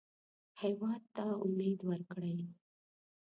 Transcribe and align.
هېواد 0.61 1.03
ته 1.15 1.25
امید 1.45 1.79
ورکړئ 1.89 2.37